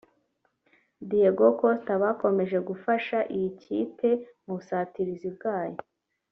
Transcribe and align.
Diego 1.09 1.47
Costa 1.59 1.93
bakomeje 2.03 2.57
gufasha 2.69 3.17
iyi 3.35 3.49
kipe 3.61 4.09
mu 4.43 4.53
busatirizi 4.57 5.29
bwayo 5.35 5.79